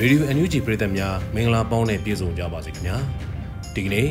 [0.00, 2.96] ရေဒီယို NUG ပရိသတ်များမင်္ဂလာပေါင်းနဲ့ပြည့်စုံကြပါစေခင်ဗျာ
[3.74, 4.08] ဒီကနေ့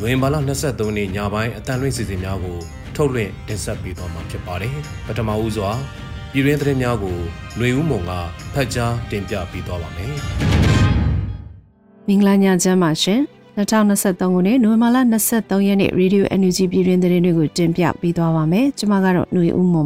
[0.00, 2.58] နိုဝင်ဘာလ23ရက်နေ့ညပိုင်းအတန်လွင့်စီစဉ်များကို
[2.96, 4.76] ထုတ်လွှင့်တင်ဆက်ပေးသွားမှာဖြစ်ပါတယ်
[5.06, 5.70] ပထမဦးစွာ
[6.32, 7.16] ပြည်ရင်းသတင်းများကို
[7.56, 8.12] ຫນွေဦးမုံက
[8.54, 10.12] ဖတ်ကြားတင်ပြပေးသွားပါမယ်
[12.08, 13.20] မင်္ဂလာညချမ်းပါရှင်
[13.58, 14.96] 2023ခုနှစ်နိုဝင်ဘာလ
[15.32, 19.82] 23ရက်နေ့ Radio NUG ပြည်တွင်သတင်းတွေကိုတင်ပြပေးသွားပါမယ်။ကျွန်မကတော့ຫນွေဦးမွ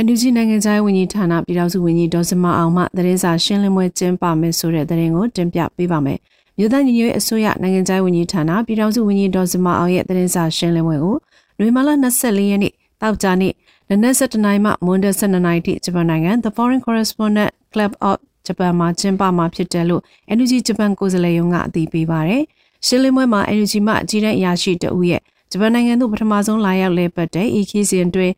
[0.00, 6.18] န်ပါ။ NUG နိုင်ငံခြားရေးဝန်ကြီးဌာနပြည်ထောင်စုဝန်ကြီးဒေါ်စမအောင်မှသတင်းစာရှင်းလင်းပွဲကျင်းပမယ်ဆိုတဲ့သတင်းကိုတင်ပြပေးပါမယ်။
[6.58, 11.16] မြို့သားညီညွတ်ရေးအစိုးရနိုင်ငံခြားရေးဝန်ကြီးဌာနပြည်ထောင်စုဝန်ကြီးဒေါ်စမအောင်ရဲ့သတင်းစာရှင်းလင်းပွဲကို
[11.58, 11.88] နွေမလ
[12.20, 13.52] 24ရက်နေ့တောက်ကြနေ့
[13.88, 20.02] နနက်7:00နာရီမှမွန်းတဲ့12:00နာရီထိဂျပန်နိုင်ငံ The Foreign Correspondent Club of Japan မှာကျင်းပမှာဖြစ်တယ်လို့
[20.36, 22.42] NUG ဂျပန်ကိုယ်စားလှယ်ရုံးကအသိပေးပါတယ်။
[22.86, 25.20] ရှင်းလင်းပွဲမှာ NUG မှအကြီးတန်းအရာရှိတဦးရဲ့
[25.50, 28.32] ဂျပန်နိုင်ငံသို့ပထမဆုံးလာရောက်လဲပတ်တဲ့ EK စီတွင်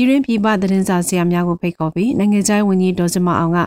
[0.00, 3.58] ပြည်တွင်းပြည်ပသတင်းစာဆရာများကိုဖိတ်ခေါ်ပြီးနိုင်ငံခြားရေးဝန်ကြီးဒေါ်စမအောင်က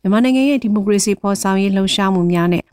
[0.00, 2.64] မြန်မာနိုင်ငံရဲ့ဒီမိုကရေစီဖော်ဆောင်ရေးလှုံ့ဆော်မှုများနဲ့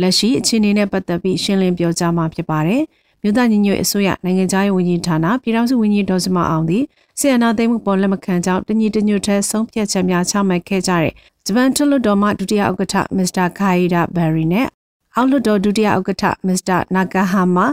[0.00, 2.82] လက်ရှိအခြေအနေနဲ့ပတ်သက်ပြီးရှင်းလင်းပြောကြားမှာဖြစ်ပါတယ်။
[3.22, 6.84] မြို့သားညီညွတ်အစိုးရနိုင်ငံခြားရေးဝန်ကြီးဌာနပြည်ထောင်စုဝန်ကြီးဒေါ်စမအောင်သည်
[7.18, 11.12] ဆီယနာသိမ်းမှုပေါ်လက်မခံကြောင်းတညီတညွတ်ထဲဆုံးဖြတ်ချက်များချမှတ်ခဲ့ကြတဲ့
[11.46, 14.66] ဂျပန်ထလွတ်တော်မှဒုတိယဥက္ကဋ္ဌမစ္စတာခိုင်ဒါဘယ်ရီနဲ့
[15.14, 17.66] အောက်လွတ်တော်ဒုတိယဥက္ကဋ္ဌမစ္စတာနာဂါဟာမာ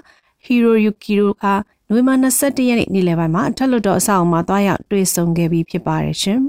[0.46, 6.40] ဟီရိုယူကီရိုအား နိုဝင်ဘာ21ရက်နေ့နေ့လယ်ပိုင်းမှာထက်လွတ်တော်အဆောက်အုံမှာတွားရောက်တွေ့ဆုံခဲ့ပြီးဖြစ်ပါတယ်ရှင်။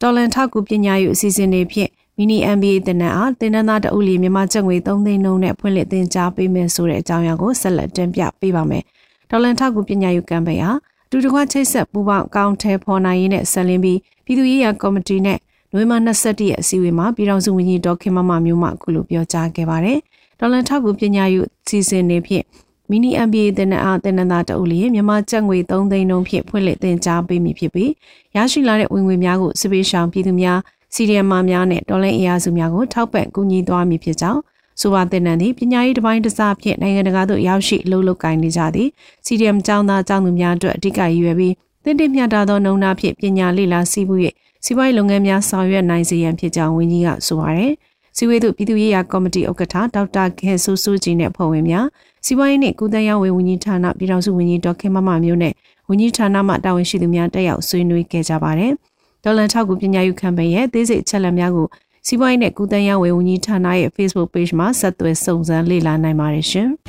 [0.00, 8.84] တော်လန်ထောက်ကူပညာရေးအစီအစဉ်တွေဖြင့်မီနီ MBA တင်နန်းအားတင်နန်းသားတအုပ်လီမြန်မာကျပ်ငွေ3သိန်းနှုန်းနဲ့ဖွင့်လှစ်သင်ကြားပေးမယ်ဆိုတဲ့အကြောင်းအရာကိုဆက်လက်တင်ပြပေးပါမယ်။
[9.30, 10.70] တော်လန်ထောက်ကူပညာရေးကမ်ပိန်းဟာ
[11.10, 15.38] တူတကွချိတ်ဆက်ပူပေါင်းအကောင့်ထဲဖော်နိုင်ရေးနဲ့ဆက်လင်းပြီးပြည်သူ့ရေးရာကော်မတီနဲ့
[15.72, 19.98] နိုဝင်ဘာ21ရက်အစည်းအဝေးမှာပြည်ထောင်စုဝန်ကြီးဒေါက်ခင်မမမျိုးမှအခုလိုပြောကြားခဲ့ပါတယ်။
[20.40, 22.44] ဒေါ်လန်ထောက်ကူပညာရေးစီစဉ်နေဖြင့်
[22.90, 27.90] မီနီ MBA တင်နအားတင်နသားတအုပ်လျင်မြန်မာကျပ်ငွေ3သိန်းနှုန်းဖြင့်ဖွင့်လှစ်တင် जा ပေးမည်ဖြစ်ပြီး
[28.36, 30.58] ရရှိလာတဲ့ဝင်ငွေများကိုစစ်ပေးရှောင်ပြည်သူများ
[30.94, 34.40] စီရီယမ်မာများနဲ့ဒေါ်လာအင်အားစုများကိုထောက်ပံ့ကူညီသွားမည်ဖြစ်ကြောင်း
[34.80, 38.88] ဆိုပါတင်နန်းသည်ပညာရေးတစ်ပိုင်းတစ်စားဖြင့်နိုင်ငံတကာသို့ရောက်ရှိလှုပ်လှုပ်ကိုင်နေကြသည်
[39.26, 41.54] စီရီယမ်ကျောင်းသားကျောင်းသူများအတွက်အဓိကရည်ရွယ်ပြီး
[41.84, 44.20] တင်တင်မြတ်တာသောနှုံနာဖြင့်ပညာလေ့လာစီးပူး၍
[44.64, 47.72] စီးပွားရေးလုပ်ငန်းများဆောင်ရွက်နိုင်စေရန်ဖြစ်ကြောင်းဝန်ကြီးကဆိုပါရယ်
[48.16, 51.86] စီဝေးသို့ပြည်သူ့ရေးရာကော်မတီဥက္ကဋ္ဌဒေါက်တာခေဆူဆူဂျီနဲ့ဖွဲ့ဝင်များ
[52.28, 55.52] စီးပွားရေးနှင့်ကုသရေးဝန်ကြီးဌာနပြည်ထောင်စုဝန်ကြီးဒေါက်ခင်မမမျိုးနဲ့
[55.88, 58.72] ဝန်ကြီးဌာနမှတာဝန်ရှိသူများတက်ရောက်ဆွေးနွေးခဲ့ကြပါတယ်။
[59.24, 61.66] ဒေါ်လန်ထောက်ကူပညာရေးကမ်ပိန်းရဲ့သေးစိတ်အချက်အလက်များကို
[62.06, 66.68] စီးပွားရေးနှင့်ကုသရေးဝန်ကြီးဌာနရဲ့ Facebook Page မှာဆက်သွယ်စုံစမ်းလေ့လာနိုင်ပါတယ်ရှင်။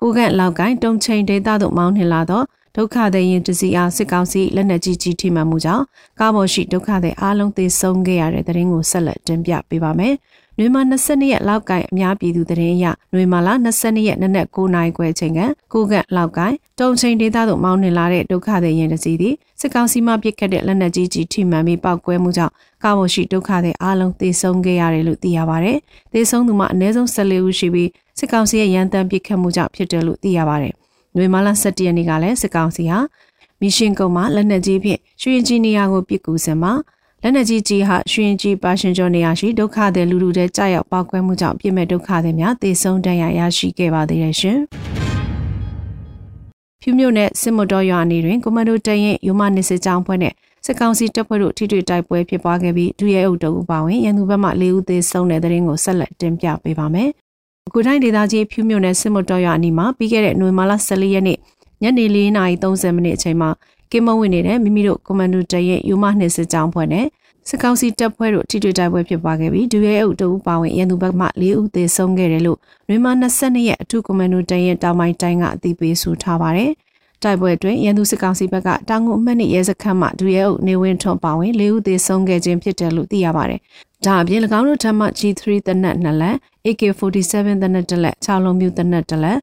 [0.00, 2.44] ကိုကန့်လောက်ကိုင်းတုံချိန်ဒေတာသို့မောင်းနှင်လာတော့
[2.76, 5.84] ဒုက္ခသည်ရင်တစီအားစစ်ကောင်စီလက်နက်ကြီးကြီးထိမှန်မှုကြောင့်
[6.20, 10.14] ကားပေါ်ရှိဒုက္ခသည်အားလုံးသေဆုံးခဲ့ရတဲ့တဲ့ရင်ကိုဆက်လက်တင်ပြပေးပါမယ်။
[10.58, 12.84] နွေမာ22ရက်လောက်ကိုင်အများပြည်သူသတင်းရ
[13.14, 15.40] နွေမာလာ22ရက်နနက်9နာရီခွဲချိန်က
[15.72, 25.78] ကိုကန့်လောက်ကိုင်တုံချိန်ဒေသသို့မောင်းနှင်လာတဲ့ဒုက္ခသည်ရင်တစီသည်စစ်ကောင်စီမှပစ်ခတ်တဲ့လက်နက်ကြီးကြီးထိမှန်ပြီးပောက်ကွဲမှုကြောင့်ကားပေါ်ရှိဒုက္ခသည်အလုံးသေဆုံးခဲ့ရတယ်လို့သိရပါတယ်။
[26.12, 30.72] သေဆုံးသူမှအနည်းဆုံး14ဦးရှိပြီးစစ်ကောင်စီရဲ့ရန်တမ်းပစ်ခတ်မှုကြောင့်ဖြစ်တယ်လို့သိရပါတယ်။
[31.16, 32.98] နွေမာလာ17ရက်နေ့ကလည်းစစ်ကောင်စီဟာ
[33.60, 36.72] မီရှင်ကုန်းမှာလက်နက်ကြီးဖြင့်ရွှေင်ကြီးနေရာကိုပစ်ကူစင်မှာ
[37.26, 44.58] လက်နက်ကြီးကြီးဟာရွှင်ကြီးပါရှင်ကျော်နေရာရှိဒုက္ခသည်လူလူတဲ့ကြာရောက်ပောက်ကွဲမှုကြောင့်ပြစ်မဲ့ဒုက္ခသည်များသေဆုံးဒဏ်ရာရရှိခဲ့ပါသေးတယ်ရှင်။
[46.80, 50.32] ဖြူမြို့နယ်စစ်မတော်ရွာနေတွင်ကွန်မန်ဒိုတရင်ယူမနစ်စစ်ကြောင်းဖွဲ့နဲ့
[50.64, 57.08] စစ်ကောင်စီတပ်ဖွဲ့တို့ထိတွေ့တိုက်ပွဲဖြစ်ပွားခဲ့ပြီးဒုရဲအုပ်တအုပ်ပါဝင်ရန်သူဘက်မှ၄ဦးသေဆုံးတဲ့တဲ့ရင်ကိုဆက်လက်တင်ပြပေးပါမယ်။
[57.68, 61.38] အခုတိုင်းဒေသကြီးဖြူမြို့နယ်စစ်မတော်ရွာအနီးမှာပြီးခဲ့တဲ့နိုဝင်ဘာလ14ရက်နေ့
[61.82, 63.50] ညနေ4:30မိနစ်အချိန်မှာ
[63.94, 67.06] ကင်းမဝင်နေတဲ့မိမိတို့ကွန်မန်ဒိုတရဲ့ယူမနှစ်စစ်ကြောင်းဖွဲ့နဲ့
[67.48, 72.58] စစ်ကောင်စီတပ်ဖွဲ့တို့ထိတွေ့တိုက်ပွဲဖြစ်ပွားခဲ့ပြီးဒူရဲအုပ်တအုပ်ပါဝင်ရန်သူဘက်မှ၄ဦးသေဆုံးခဲ့တယ်လို့
[72.88, 76.70] နွေမာ22ရက်အထူးကွန်မန်ဒိုတရဲ့တောင်ပိုင်းတိုင်းကအသိပေးဆိုထားပါတယ်။
[77.22, 83.60] တိုက်ပွဲအတွင်းရန်သူစစ်ကောင်စီဘက်ကတောင်ငူအမှတ်နှစ်ရဲစခန်းမှဒူရဲအုပ်နေဝင်းထွန်းပါဝင်၄ဦးသေဆုံးခဲ့ခြင်းဖြစ်တယ်လို့သိရပါတယ်။
[84.04, 86.36] ဒါအပြင်၎င်းတို့ထပ်မ G3 တနက်နှစ်လက်
[86.66, 89.38] AK47 တနက်တစ်လက်6လုံးမျိုးတနက်တစ်လက်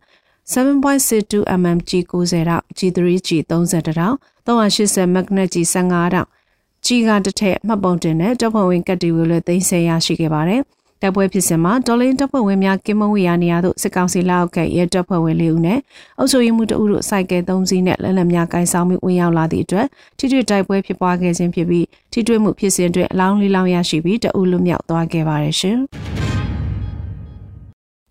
[0.50, 4.16] 7.62 mm G90 တောက် G3 G30 တောက်
[4.48, 6.28] 380 magnet G15 တောက်
[6.86, 10.62] ကြီးကတစ်ထက်မှတ်ပုံတင်တဲ့တပ်ဖွဲ့ဝင်ကတ်တီဝီလည်းသိမ်းဆည်းရရှိခဲ့ပါတယ်။
[11.02, 15.80] တပ်ပွဲဖြစ်စဉ်မှာဒေါ်လင်းတပ်ဖွဲ့ဝင်များကင်းမဝေရနေရာသို့စစ်ကောင်စီလက်အောက်ကရဲတပ်ဖွဲ့ဝင်၄ဦးနဲ့
[16.18, 19.88] အုပ်ချုပ်ရေးမှူးတအုပ်တို့စိုက်ကဲ၃စီးနဲ့လက်လက်များကိုင်းဆောင်ပြီးဝင်ရောက်လာသည့်အတွက်
[20.18, 25.80] ထိတွေ့တိုက်ပွဲဖြစ်ပွားခဲ့ခြင်းဖြစ်ပြီးထိတွေ့မှုဖြစ်စဉ်အတွက်အလောင်းလေးလောင်းရရှိပြီးတအုပ်လွတ်မြောက်သွားခဲ့ပါတယ်ရှင်။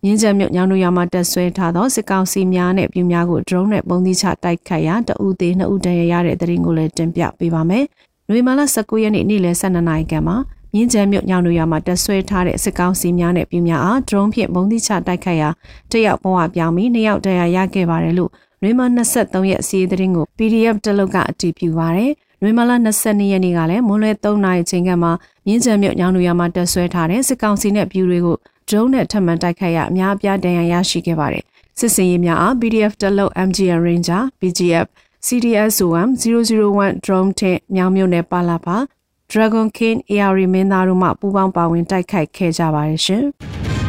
[0.05, 7.85] ရင်းချမ်းမြုပ်ညောင်တို့ရမှာတက်ဆွဲထားသောစစ်ကောင်စီများနဲ့ပြည်များကို drone နဲ့ပုံသီးချတိုက်ခတ်ရာတအူသေးနှစ်ဦးတန်ရရတဲ့တရင်ကိုလည်းတင်ပြပေးပါမယ်။
[8.29, 10.37] နွေမာလာ19ရက်နေ့နေ့လယ်12နာရီခန့်မှာ
[10.73, 15.49] မြင်းကျဲမြို့ညောင်တို့ရွာမှာတက်ဆွဲထားတဲ့စစ်ကောင်စီများနဲ့ပြည်များအား drone ဖြင့်ဘုံတိချတိုက်ခတ်ရာ
[15.91, 18.31] တယောက်ဘဝပြောင်းပြီးနှစ်ယောက်တရားရခဲ့ပါတယ်လို့
[18.61, 18.81] နွေမ
[19.15, 22.11] 23ရက်အစည်းအဝေးကို PDF တလုတ်ကအတည်ပြုပါရယ်
[22.43, 25.09] နွေမလာ22ရက်နေ့ကလည်းမွန်းလွဲ3နာရီချိန်ကမှ
[25.45, 31.43] မြင်းကျဲမြို့ညောင်တို့ရွာမှာတက်ဆွဲထားတဲ့စစ်ကောင်စီနဲ့ပြည်တွေကို drone နဲ့ထပ်မံတိုက်ခတ်ရအများအပြားတန်ရာရရှိခဲ့ပါတယ်
[31.79, 34.87] စစ်စင်ရေးများအား PDF တလုတ် MGR Ranger BGF
[35.27, 38.77] CDS 001 drone ထက်မြောင်မြို့နယ်ပါလာပါ
[39.31, 43.25] Dragon King AR မင်းသားတို့မှပူးပေါင်းပါဝင်တိုက်ခိုက်ခဲ့ကြပါတယ်ရှင်။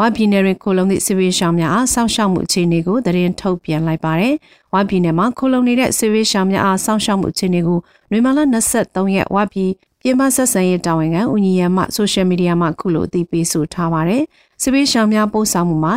[0.00, 4.34] ဝါပြည်နယ်တွင်ခိုလုံသည့်စစ်ဝေးရှောင်းများအားစောင့်ရှောက်မှုအခြေအနေကိုသတင်းထုတ်ပြန်လိုက်ပါတယ်။
[4.74, 7.78] ဝါပြည်နယ်မှာခိုလုံနေတဲ့စစ်ဝေးရှောင်းများအားစောင့်ရှောက်မှုအခြေအနေကို
[8.10, 8.38] နွေမလ
[8.76, 14.22] 23ရက်ဝါပြည်ပြည်ပဆက်ဆံရေးတာဝန်ခံဦးညီရမှဆိုရှယ်မီဒီယာမှာခုလိုအသိပေးဆိုထားပါတယ်။
[14.62, 15.94] စစ်ဝေးရှောင်းများပို့ဆောင်မှုမှာ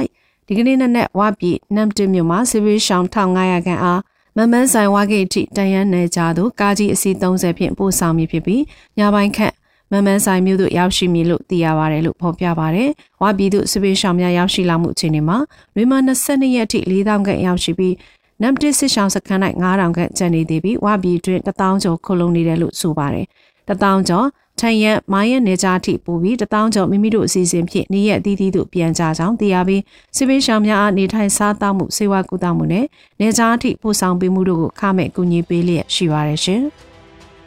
[0.47, 3.99] ဒီကနေ့နက်နက်ဝါပြည်နမ်တင်မြို့မှာစစ်ဝေးရှောင်း1500ခန့်အား
[4.37, 8.63] မမန်းဆိုင်ဝါဂိတ်ထိတန်ရန်နယ်ကြသို့ကားကြီးအစီး30ဖြင့်ပို့ဆောင်မည်ဖြစ်ပြီး
[8.97, 9.53] ညပိုင်းခန့်
[9.91, 12.89] မမန်းဆိုင်မြို့သို့ရောက်ရှိမည်လို့သိရပါတယ်လို့ဖော်ပြပါတယ်။
[13.21, 15.37] ဝါပြည်သို့စပင်းရှောင်များရောက်ရှိလာမှုအခြေအနေမှာ
[15.75, 17.95] လွေမာ22ရက်ထိ4000ခန့်ရောက်ရှိပြီး
[18.41, 23.25] နမ်တစ်စစ်ရှောင်းစခန်း၌9000ခန့်ကျန်နေသေးပြီးဝါပြည်တွင်1000ကျော်ခုလုံးနေတယ်လို့ဆိုပါတယ်။
[23.69, 24.27] 1000ကျော်
[24.59, 29.81] ထန်ရက်မိုင်းရက်နေကြအထိပို့ပြီးတထောင်ကျော်မိမိတို့အစီအစဉ်ဖြင့်နေ့ရက်အသီးသီးတို့ပြန်ကြကြောင်းသိရပြီး
[30.15, 32.85] စစ်ပေးရှောင်များအားနေထိုင်စားသောက်မှုစေဝါကူတောက်မှုနဲ့
[33.19, 36.63] နေကြအထိပို့ဆောင်ပေးမှုတို့ကိုခမဲ့ကူညီပေးလျက်ရှိပါရရှင်။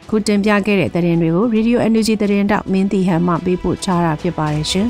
[0.09, 4.87] ခုတင်ပြခဲ့တဲ့သတင်းတွေကို Radio Energy သတင်းတောက်မင်းတီဟန်မှပေးပို့ချတာဖြစ်ပါတယ်ရှင်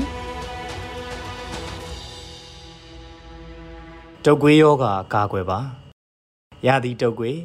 [4.24, 4.84] တုတ်ကွေးယောဂ
[5.14, 5.58] ကာကွယ်ပါ။
[6.66, 7.36] ရာသီတုတ်ကွေး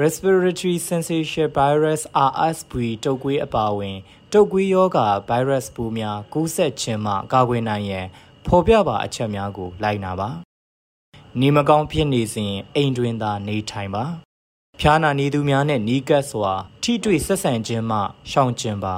[0.00, 2.74] respiratory syncytial virus RSV
[3.04, 3.96] တုပ်ကွေးအပါအဝင်
[4.32, 8.06] တုပ်ကွေးရောဂါ virus ပိုးများကူးစက်ခြင်းမှကာကွယ်နိုင်ရန်
[8.46, 10.28] ဖော်ပြပါအချက်များကိုလိုက်နာပါ
[11.40, 14.04] နေမကောင်းဖြစ်နေစဉ်အိမ်တွင်သာနေထိုင်ပါ
[14.82, 17.98] ဖျားနာနေသူများနဲ့နီးကပ်စွာထိတွေ့ဆက်ဆံခြင်းမှ
[18.30, 18.94] ရှောင်ကျဉ်ပါ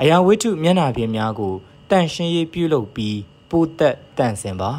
[0.00, 1.54] အရာဝတ္ထုမျက်နှာပြင်များကို
[1.90, 3.18] တန့်ရှင်းရေးပြုလုပ်ပြီး
[3.50, 4.70] ပိုးသက်တန့်စင်ပါ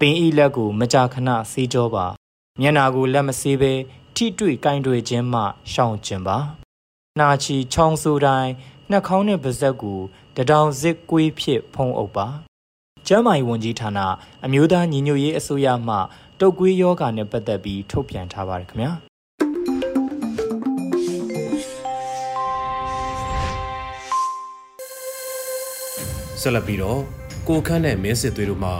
[0.00, 2.06] ပင်ဤလက်ကိုမကြာခဏဆေးကြောပါ
[2.60, 3.72] မျက်နာကိုလက်မဆေးဘဲ
[4.14, 5.40] ထိတွေ့ကင်တွေခြင်းမှ
[5.72, 6.36] ရှောင်ကျင်ပါ
[7.18, 8.50] နှာချီချောင်းဆိုတိုင်း
[8.90, 10.00] နှာခေါင်းနဲ့ပါးစပ်ကို
[10.36, 12.26] တဒေါင်စစ်ကွေးဖြစ်ဖုံးအုပ်ပါ
[13.08, 13.98] ကျမ်းမာရေးဝန်ကြီးဌာန
[14.44, 15.96] အမျိုးသားညီညွတ်ရေးအစိုးရမှ
[16.40, 18.92] တုတ်ကွေးယောဂါနဲ့ပတ်သက်ပြီးထုတ်ပြန်ထားပါတယ်ခင်ဗျာ
[26.44, 27.00] ဆက်လက်ပြီးတော့
[27.48, 28.70] ကိုခန့်နဲ့မင်းစစ်သွေးတို့မှ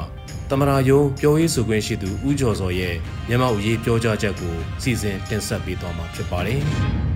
[0.50, 2.94] တမရာယုံပြောရေးဆိုခွင့်ရှိသူဦးကျော်စောရဲ့
[3.28, 6.60] မြန်မာဥရေးပြောကြားချက်ကိုစီစဉ်တင်ဆက်ပေးသွားမှာဖြစ်ပါတယ်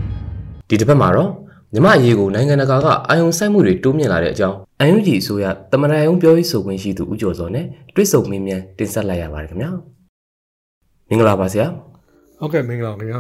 [0.69, 1.31] ။ဒီတစ်ပတ်မှာတော့
[1.73, 7.65] မြန်မာအရေးကိုနိုင်ငံတကာကအာယုံစိုက်မှုတွေတိုးမြင့်လာတဲ့အကြောင်းအန်ယူဂျီအစိုးရတမရာယုံပြောရေးဆိုခွင့်ရှိသူဦးကျော်စောနဲ့
[7.95, 9.71] တွေ့ဆုံမင်းမြန်တင်ဆက်လိုက်ရပါတယ်ခင်ဗျာ။
[11.09, 11.67] မင်္ဂလာပါဆရာ။
[12.41, 13.19] ဟုတ်ကဲ့မင်္ဂလာခင်ဗျာ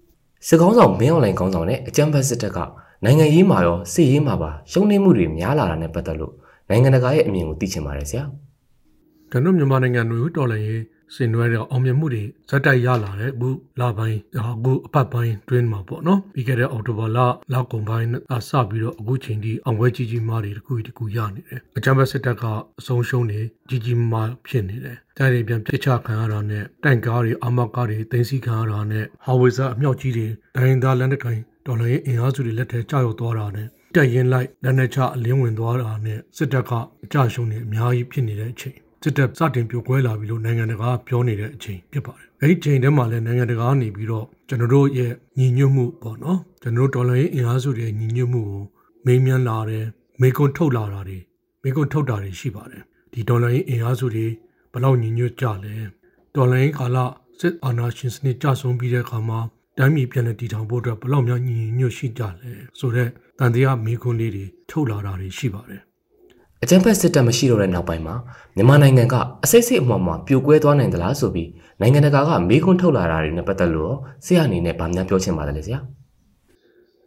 [0.46, 2.58] ။စစ်ကောင်းဆောင်မင်းအွန်လိုင်းကောင်းဆောင်နဲ့အကြံဖက်စစ်တပ်က
[3.04, 6.34] နိုင်ငံရေးမှာရောစစ်ရေးမှာပါရှုံးနေမှုတွေများလာတာနဲ့ပတ်သက်လို့
[6.70, 8.24] နိုင်ငံတကာရဲ့အမြင်ကိုသိချင်ပါတယ်ဆရာ။
[9.30, 10.82] ကျွန်တော်မြန်မာနိုင်ငံမျိုးတော်လည်းရေး
[11.14, 13.48] စင်နွဲတဲ့အောင်မြင်မှုတွေဇက်တိုက်ရလာတဲ့အခု
[13.80, 17.18] လပိုင်းအခုအပတ်ပိုင်းတွင်းမှာပေါ့နော်ပြီးခဲ့တဲ့အောက်တိုဘာလ
[17.52, 22.44] လောက်ကုန်ပိုင်းအစပြီးတော့အခုချိန်ထိအောင်ပွဲကြီးကြီးမားတွေတခုတခုရနေတယ်အကြမ်းဖက်စစ်တပ်က
[22.78, 36.72] အဆုံးရှုံးနေကြီးကြီးမားဖြစ်နေတယ်တိုက်တွေပြန်ပြစ်ချခံရတာနဲ့တန်ကားတွေအမကားတွေတင်စီခံရတာနဲ့ဟာဝေဇာအမြောက်ကြီးတွေဒိုင်းသားလက်နက်ကိုင်တော်လည်းအင်အားစုတွေလက်ထဲကြောက်သွားတာနဲ့ တက်ရင်လိုက်လက်နက်ချအလင်းဝင်သွားတာနဲ့စစ်တပ်က
[37.04, 48.62] အကြရှုံးနေအများကြီးဖြစ်နေတဲ့အချိန်စစ်တပ်စတင်ပြိုကွဲလာပြီလို့နိုင်ငံတကာပြောနေတဲ့အချိန်ဖြစ်ပါတယ်။အဲဒီချိန်ထဲမှာလည်းနိုင်ငံတကာကနေပြီးတော့ကျွန်တော်တို့ရဲ့ညီညွတ်မှုပေါ့နော်ကျွန်တော်တို့ဒေါ်လာရေးအင်အားစုတွေညီညွတ်မှုကို
[49.06, 49.86] မေးမြန်းလာတယ်
[50.20, 51.18] မေကွန်ထုတ်လာတာတွေ
[51.62, 52.82] မေကွန်ထုတ်တာတွေရှိပါတယ်။
[53.12, 54.26] ဒီဒေါ်လာရေးအင်အားစုတွေ
[54.72, 55.74] ဘယ်လောက်ညီညွတ်ကြလဲ
[56.34, 56.98] ဒေါ်လာရေးကာလ
[57.40, 59.40] စစ်အာဏာရှင်စနစ်ကြဆုံးပြီးတဲ့အခါမှာ
[59.78, 65.82] တိုင်းပြည်ပြန်လည်တည်ထောင်ဖို့အတွက်ဘယ်လောက်များညီညွတ်ရှိကြလဲဆိုတော့တန်တရားမေကွန်လေးတွေထုတ်လာတာတွေရှိပါတယ်
[66.62, 68.14] အကြမ်းဖက်စစ်တပ်မရှိတော့တဲ့နောက်ပိုင်းမှာ
[68.56, 71.48] မြန်မာနိုင်ငံကအစိတ်စိတ်အမှောင်မှပြိုကွဲသွားနိုင်သလားဆိုပြီး
[71.80, 75.80] နိုင်ငံတကာကမေးခွန်းထုတ်လာတာတွေနဲ့ပတ်သက်လို့ဆရာအနေနဲ့ဗာများပြောချင်ပါတယ်လေဆရာ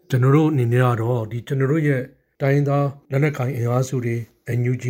[0.10, 2.02] ကျွန်တော်တို့အနေနဲ့ကတော့ဒီကျွန်တော်တို့ရဲ့
[2.42, 4.16] တိုင်းသားလက်နက်ကိုင်အင်အားစုတွေ
[4.60, 4.86] NUG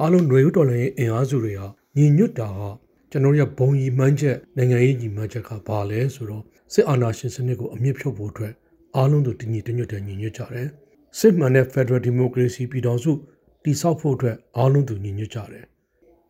[0.00, 1.66] အားလုံးຫນွေဥတော်လည်းအင်အားစုတွေဟာ
[1.96, 2.68] ညီညွတ်တာဟာ
[3.10, 8.54] ကျွန်တော်ရဲ့ဘုံကြီးမှန်းချက်နိုင်ငံရေးကြီးမှန်းချက်ကဘာလဲဆိုတော့ စစ်အာဏာရှင်စနစ်ကိုအမြင့်ဖြုတ်ဖို့အတွက်
[8.96, 10.68] အားလုံးတို့တညီတညွတ်တဲ့ညီညွတ်ကြတယ်
[11.18, 13.12] စစ်မှန်တဲ့ Federal Democracy ပြည်တော်စု
[13.64, 15.64] တည်ဆောက်ဖို့အတွက်အားလုံးသူညီညွတ်ကြတယ်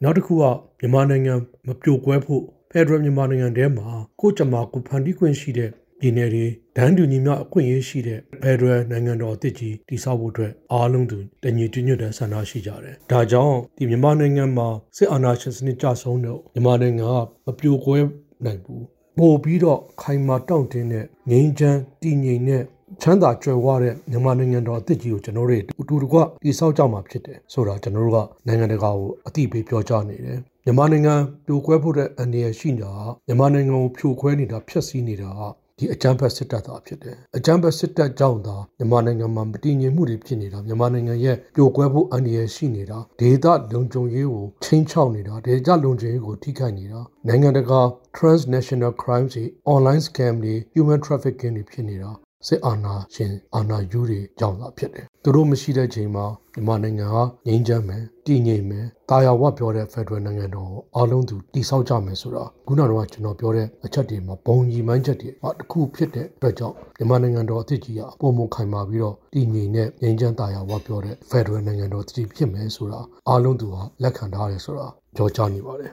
[0.02, 0.45] နောက်တစ်ခုက
[0.80, 1.35] မြန်မာနိုင်ငံ
[1.66, 2.42] မပြိုကွဲဖို့
[2.73, 3.88] Federal မြန်မာနိုင်ငံထဲမှာ
[4.21, 17.99] ကိုကြမှာကိုဖန်တီးခွင့်ရှိတဲ့ပြည်နယ်တွေဒန်းတူညီမျှအခွင့်အရေးရှိတဲ့ Federal နိုင်ငံတော်အသစ်ကြီးတည်ဆောက်ဖို့အတွက်အားလုံးသူတညီတညွတ်တဲ့ဆန္ဒရှိကြတယ်။ဒါကြောင့်ဒီမြန်မာနိုင်ငံမှာစစ်အာဏာရှင်စနစ်ကြဆုံးတော့မြန်မာနိုင်ငံကမပြိုကွဲ
[18.45, 18.85] နိုင်ဘူး။
[19.19, 22.63] ပို့ပြီးတော့ခိုင်မာတောင့်တင်းတဲ့ငြိမ်းချမ်းတည်ငြိမ်တဲ့
[23.03, 31.15] ချမ်းသာကြွယ်ဝတဲ့မြန်မာနိုင်ငံတော်အသစ်ကြီးကိုကျွန်တော်တို့အတူတကွတည်ဆောက်ကြမှာဖြစ်တယ်ဆိုတာကျွန်တော်တို့ကနိုင်ငံတကာကိုအသိပေးပြောကြားနေတယ်မြန်မာနိုင်ငံ
[31.47, 32.93] ပြိုကွဲဖို့တဲ့အန္တရာယ်ရှိနေတာ
[33.27, 35.31] မြန်မာနိုင်ငံကိုဖြိုခွဲနေတာဖျက်ဆီးနေတာ
[35.78, 47.80] ဒီအကြမ်းဖက်စစ်တပ်သားဖြစ်တယ်အကြမ်းဖက်စစ်တပ်ကြောင့်သာမြန်မာနိုင်ငံမှာမတည်ငြိမ်မှုတွေဖြစ်နေတာမြန်မာနိုင်ငံရဲ့ပြိုကွဲဖို့အန္တရာယ်ရှိနေတာဒေသလုံခြုံရေးကိုချင်းချောက်နေတာဒေသလုံခြုံရေးကိုထိခိုက်နေတာနိုင်ငံတကာ
[48.16, 49.44] transnational crimes တွေ
[49.75, 52.11] online scam တွေ human trafficking တွေဖြစ်နေတာ
[52.47, 75.92] စစ်အာဏာရှင်အာဏာယူတွေကြောင့်သာဖြစ်တယ်။သူတို့မရှိတဲ့ချိန်မှာမြန်မာနိုင်ငံဟာငြိမ်းချမ်းမယ်တည်ငြိမ်မယ်တာယာဝပြောတဲ့ Federal နိုင်ငံတော်ကိုအားလုံးသူတည်ဆောက်ကြမယ်ဆိုတာခုနကတော့ကျွန်တော်ပြောတဲ့အချက်တွေမှာဘုံကြီးမှန်းချက်တွေအတစ်ခုဖြစ်တဲ့အတွက်ကြောင့်မြန်မာနိုင်ငံတော်အသစ်ကြီးကအပေါ်မခိုင်မာပြီးတော့တည်ငြိမ်တဲ့ငြိမ်းချမ်းတာယာဝပြောတဲ့ Federal နိုင်ငံတော်တည်ဖြစ်မယ်ဆိုတာအားလုံးသူဟာလက်ခံထားတယ်ဆိုတာကြောကြားနေပါတယ်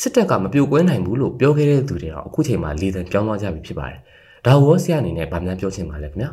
[0.00, 4.00] စစ်တပ်ကမပြိုကွဲနိုင်ဘူးလို့ပြောခဲ့တဲ့သူတွေတော့အခုချိန်မှာလေသံပြောင်းသွားကြပြီဖြစ်ပါတယ်
[4.46, 6.30] ဒါဝဆရာအနေနဲ့ဗာများပြောချင်ပါလဲခင်ဗျာ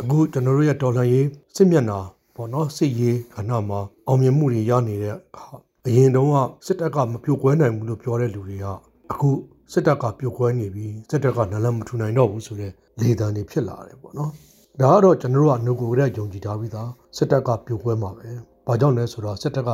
[0.00, 1.98] အခုကျွန်တော်တို့ရဲ့တော်လှန်ရေးစစ်မျက်နှာ
[2.34, 5.46] ပေါ့နော်စစ်ရေးခဏမှာအောင်မြင်မှုတွေရနေတဲ့အခါ
[5.86, 8.66] အရင်တုန်းကစစ်တပ်ကမပြိုကွဲနိုင်ဘူးလို့ပြောတဲ့လူတွေက
[9.12, 9.30] အခု
[9.72, 14.30] စစ်တပ်ကပြိုကွဲနေပြီစစ်တပ်ကနလမထူနိုင်တော့ဘူးဆိုတဲ့လေသံတွေဖြစ်လာတယ်ပေါ့နော်
[14.80, 18.28] ဒါကတော့ကျွန်တော်တို့ကငကိုကလေးယုံကြည်ထားပြီးသားစစ်တပ်ကပြိုကွဲမှာပဲ။
[18.66, 19.70] ဘာကြောင့်လဲဆိုတော့စစ်တပ်က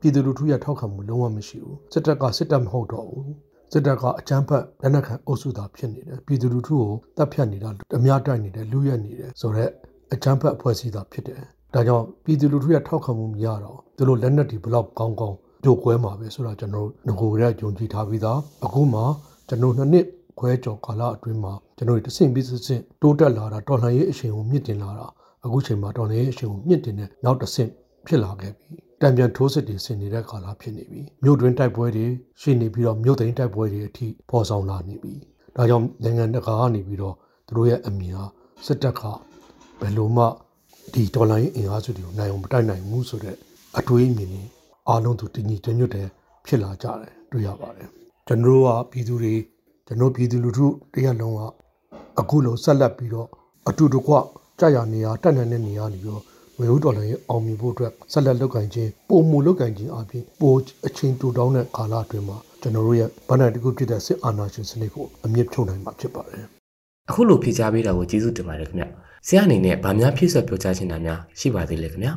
[0.00, 3.28] ပြည်သူလူထုရဲ့ထောက်ခံမှုလုံးဝမရှိဘူး။စစ်တပ်ကစစ်တပ်မဟုတ်တော့ဘူး
[3.72, 9.70] စစ်တပ်ကအကြမ်းဖက်လက်နက်ခံအုပ်စုသားဖြစ်နေတယ်ပြည်သူလူထုကိုတပ်ဖြတ်နေတာအများတိုက်နေတယ်လူရက်နေတယ်ဆိုတော့
[10.14, 11.40] အကြမ်းဖက်အဖွဲ့အစည်းသားဖြစ်တယ်
[11.74, 19.00] ဒါကြောင့်ပြည်သူလူထုရဲ့ထောက်ခံမှုမရတော့သူတို့လက်နက်တွေဘလောက်ကောင်းကောင်းပြိုကွဲမှာပဲဆိုတော့ကျွန်တော်တို့ငကိုရဲယုံကြည်ထားပြီးသားအခုမှ
[19.48, 20.06] ကျွန်တော်နှစ်နှစ်
[20.38, 25.06] ခွဲကျော်ကာလအတွင်းမှာကျွန်တော်တို့တဆင့်ပြီးဆင့်တိုးတက်လာတာတော်လှန်ရေးအရှင်ကိုမြင့်တင်လာတာ
[25.44, 27.70] အခုချိန်မှာတော်လှန်ရေးအရှင်ကိုမြင့်တင်တဲ့နောက်တစ်ဆင့်
[28.06, 28.66] ဖြစ်လာခဲ့ပြီ
[29.04, 32.06] တံပြန်ထိုးစစ်တွေဆင်နေတဲ့ကာလဖြစ်နေပြီမြို့တွင်းတိုက်ပွဲတွေ
[32.40, 35.14] ရှိနေပြီးတော့မြို့သိမ်းတိုက်ပွဲတွေအထိပေါ်ဆောင်လာနေပြီ
[35.56, 37.14] ဒါကြောင့်နိုင်ငံတကာကနေပြီးတော့
[37.46, 38.24] သူတို့ရဲ့အမြင်ဟာ
[38.66, 39.02] စစ်တပ်က
[39.80, 40.24] ဘယ်လိုမှ
[40.94, 43.36] ဒီဒေါ်လာရင်းအင်အားစုတွေကိုနိုင်အောင်မတိုက်နိုင်ဘူးဆိုတဲ့
[43.78, 44.42] အတွေးအမြင်တွေ
[44.88, 46.08] အားလုံးသူတညီတညွတ်တဲ့
[46.46, 47.88] ဖြစ်လာကြတယ်တွေ့ရပါတယ်
[48.26, 49.34] ကျွန်တော်တို့ကပြည်သူတွေ
[49.86, 51.40] ကျွန်တော်ပြည်သူလူထုတရက်လုံးက
[52.20, 53.28] အခုလိုဆက်လက်ပြီးတော့
[53.68, 54.14] အတူတကွ
[54.60, 56.22] ကြာရနေရတက်နေတဲ့နေရာနေပြီးတော့
[56.58, 60.54] ဝေဦးတော်လည်းအောင်မြင်ဖို့အတွက်ဆက်လက်လုပ်ကင်ခြင်းပုံမူလုပ်ကင်ခြင်းအပြင်ပို
[60.86, 66.44] အချင်းတူတောင်းတဲ့ကာလအတွင်းမှာကျွန်တော်တို့ရဲ့ဗဏ္ဍာတကူဖြစ်တဲ့စစ်အာဏာရှင်စနစ်ကိုအမြင့်ဖြုတ်နိုင်မှာဖြစ်ပါတယ်
[67.08, 68.84] အခုလိုဖြေကြားပေးတာကိုကျေးဇူးတင်ပါတယ်ခင်ဗျ
[69.26, 72.10] ဆရာအနေနဲ့ဗာများဖြည့်ဆွတ်ပြောကြားချင်တာများရှိပါသေးလေခင်ဗျ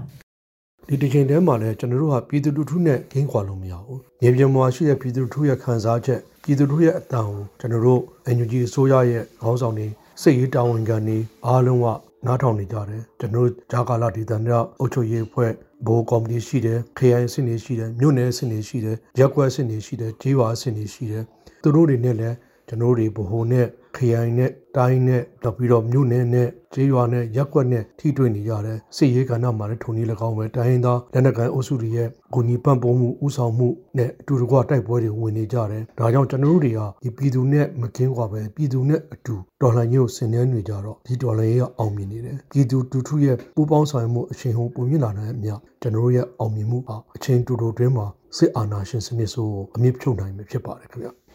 [0.87, 8.01] ဒီတစ်ချိန်တည်းမှာလည်းကျွန်တော်တို့ဟာပြည်သူလူထုနဲ့ဂိမ်းခွာလို့မရဘူး။မြေပြင်မှာရှိတဲ့ပြည်သူလူထုရဲ့ခံစားချက်ပြည်သူလူထုရဲ့အတန်ကိုကျွန်တော်တို့
[8.35, 9.87] NUG အစိုးရရဲ့ခေါင်းဆောင်တွေ
[10.21, 11.87] စိတ်ရေးတာဝန်ခံတွေအားလုံးက
[12.27, 15.51] နားထောင်နေကြတယ်ကျွန်တော်တို့ဂျာကာလာဒေသနာအုပ်ချုပ်ရေးအဖွဲ့
[15.87, 21.23] ဘိုးကော်မတီရှိတယ်ခရိုင်အဆင့်တွေရှိတယ်မြို့နယ်အဆင့်တွေရှိတယ်ရက်ကွက်အဆင့်တွေရှိတယ်ဂျေးဝါအဆင့်တွေရှိတယ်
[21.61, 22.35] သူတို့တွေနဲ့လည်း
[22.67, 23.67] ကျွန်တော်တို့ဗဟိုနဲ့
[23.97, 45.49] ခရိုင်နဲ့တိုင်းနဲ့တော့ပြီးတော့မြို့နယ်နဲ့ကျေးရွာနဲ့ရပ်ကွက်နဲ့ထိတွေ့နေကြတဲ့စစ်ရေးကဏ္ဍမှာလည်းထုံနည်း၎င်းပဲတိုင်းရင်းသားလက်နက်ကိုင်အုပ်စုတွေရဲ့ဂုဏီပံ့ပိုးမှုဥဆောင်မှုနဲ့အတူတကွတိုက်ပွဲတွေဝင်နေကြတယ်။ဒါကြောင့်ကျွန်တော်တို့တွေကဒီပြည်သူနဲ့မကင်းကွာပဲပြည်သူနဲ့အတူတော်လှန်ရေးကိုဆင်နွှဲနေကြတော့ဒီတော်လှန်ရေးကအောင်မြင်နေတယ်။ပြည်သူတူထုရဲ့ပူးပေါင်းဆောင်မှုအရှင်ဟုပုံမြင့်လာတဲ့အမြ
[45.81, 51.09] ကျွန်တော်တို့ရဲ့အောင်မြင်မှုဟာအချင်းတူတူတွင်းမှာစစ်အာဏာရှင်စနစ်ဆိုးကိုအမြင့်ဖြုတ်နိုင်မှာဖြစ်ပါတယ်ခင်ဗျ။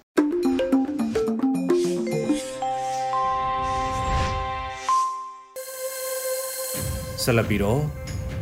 [7.25, 7.83] ဆက်လက်ပြီးတော့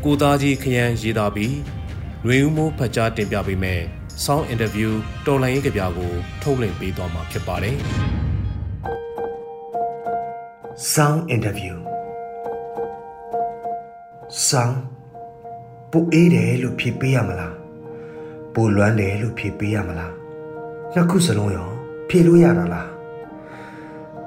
[0.04, 1.54] ကိုသားကြီးခရမ်းရေးသားပြီး
[2.24, 3.80] ຫນွေဦးမိုးဖတ်ကြားတင်ပြပေးမယ်။
[4.24, 4.90] Sound Interview
[5.26, 7.76] တော်လိုင်းရေးကြပြကိုထုတ်လွှင့်ပေးသွားမှာဖြစ်ပါတယ်။
[10.92, 11.76] Sound Interview
[14.48, 14.78] Sound
[15.90, 17.54] ပူအေးတယ်လို့ဖြေပေးရမလား
[18.54, 20.12] ပူလွမ်းတယ်လို့ဖြေပေးရမလား
[20.94, 21.68] နှစ်ခုစလုံးရော
[22.08, 22.88] ဖြေလို့ရတာလား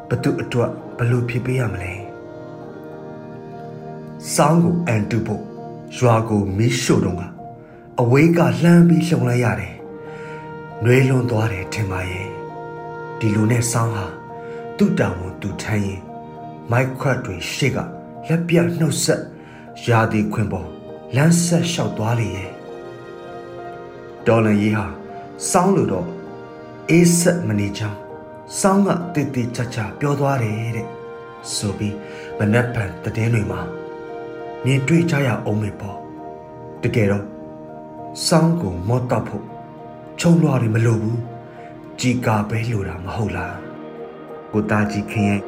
[0.10, 2.03] ဘသူအတွက်ဘလို့ဖြေပေးရမလဲ
[4.32, 5.44] စောင်းကိုအန်တူဖို့
[5.98, 7.22] ရွာကိုမီးရှို့တော့က
[8.02, 9.76] အဝေးကလှမ်းပြီးလှုံလိုက်ရတယ်။
[10.84, 12.28] နှွေးလွန်သွားတယ်ထင်ပါရဲ့။
[13.20, 14.06] ဒီလိုနဲ့ဆောင်းဟာ
[14.78, 16.02] သူ့တောင်ဝန်သူထမ်းရင်
[16.72, 17.78] မိုက်ခွတ်တွေရှေ့က
[18.28, 19.22] လက်ပြနှုတ်ဆက်
[19.88, 20.68] ရာဒီခွင်ပေါ်
[21.16, 22.50] လမ်းဆက်လျှောက်သွားလေရဲ့။
[24.28, 24.86] ဒေါ်လန်ကြီးဟာ
[25.52, 26.08] စောင်းလို့တော့
[26.90, 28.00] အေးဆက်မနေချောင်း
[28.60, 30.88] စောင်းကတည်တည်ချာချာပြောသွားတယ်တဲ့။
[31.56, 31.96] ဆိုပြီး
[32.38, 33.83] မနက်ဖြန်တည်င်းတွေမှာ
[34.66, 35.98] မြင်တွေ့ကြရအောင်မေပေါ့
[36.84, 37.26] တကယ်တော့
[38.28, 39.46] စောင်းကိုမော့တော့ဖို့
[40.20, 41.20] ချုံလွားတွေမလိုဘူး
[42.00, 43.58] ជីကာပဲလိုတာမဟုတ်လား
[44.52, 45.42] ကိုသားကြီးခင်ရဲ့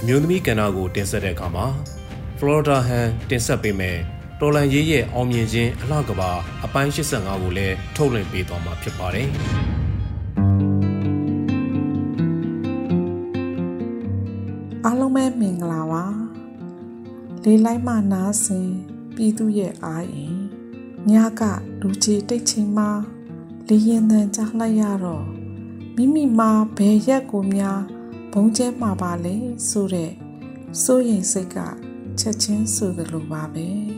[0.00, 1.66] အမျိုးသမီးကဏ္ဍကိုတင်ဆက်တဲ့အခါမှာ
[2.38, 3.98] Florida Han တင်ဆက်ပေးမယ်
[4.42, 6.30] တော်လန်ရေးရဲ့အောင်မြင်ခြင်းအလှကဘာ
[6.64, 9.28] အပိုင်း85ကိုလည်းထုတ်လွှင့်ပေးသွားမှာဖြစ်ပါတယ်။
[14.84, 16.04] အားလုံးပဲမင်္ဂလာပါ။
[17.44, 18.68] လေးလိုက်မှနားဆင်
[19.14, 20.34] ပြည်သူရဲ့အားရင်
[21.10, 21.42] ညက
[21.80, 22.86] လူချီတိတ်ချင်းမှ
[23.68, 25.24] လေရင်တန်ကြားလိုက်ရတော့
[25.96, 27.80] မိမိမှာဘယ်ရက်ကိုများ
[28.32, 29.34] ဘုံကျဲမှာပါလဲ
[29.68, 30.12] ဆိုတဲ့
[30.82, 31.58] စိုးရိမ်စိတ်က
[32.18, 33.68] ချက်ချင်းဆိုသလိုပါပဲ။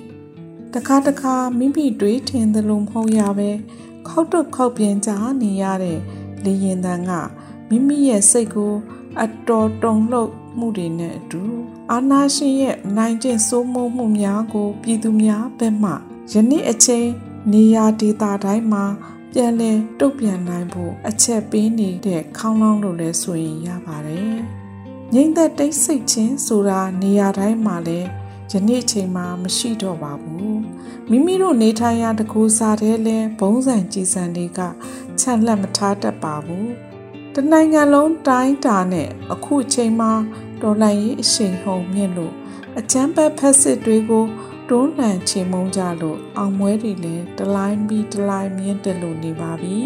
[0.74, 3.50] တခါတခါမိမိတွေးထင်သလိုမဟုတ်ရပဲ
[4.08, 5.10] ခောက်တော့ခောက်ပြန်ကြ
[5.42, 5.98] နေရတဲ့
[6.44, 7.12] လေရင်တန်က
[7.68, 8.74] မိမိရဲ့စိတ်ကို
[9.22, 11.42] အတော်တုန်လှုပ်မှုတွေနဲ့အတူ
[11.90, 15.92] အာနာရှင်ရဲ့နိုင်ကျင့်စိုးမိုးမှုများကို ပြည်သူများဘက်မှ
[16.32, 17.08] ယနေ့အချိန်
[17.52, 18.84] နေရာဒေသတိုင်းမှာ
[19.32, 24.36] ပြန်လည်တုတ်ပြန်နိုင်ဖို့အချက်ပေးနေတဲ့ခေါင်းလောင်းလို့လဲဆိုရင်ရပါတယ်။
[25.14, 28.08] ငိမ့်သက်တိတ်ဆိတ်ခြင်းဆိုတာနေရာတိုင်းမှာလည်း
[28.52, 30.60] ယနေ့ချိန်မှာမရှိတော့ပါဘူး
[31.10, 34.60] မိမိတို့နေထိုင်ရာတကူစားတဲ့လဲဘုံစံကြည်စံတွေက
[35.20, 36.70] ချက်လက်မထားတတ်ပါဘူး
[37.34, 40.12] တနိုင်ငံလုံးတိုင်းတာနဲ့အခုချိန်မှာ
[40.62, 42.34] ဒေါ်လာရေးအရှိန်ဟုန်မြင့်လို့
[42.78, 44.24] အချမ်းပတ်ဖက်စစ်တွေကို
[44.68, 49.78] တွန်းလှန်ချေမှုန်းကြလို့အောင်မွဲတွေလည်းတလိုင်းပြီးတလိုင်းမြင့်တက်လို့နေပါပြီ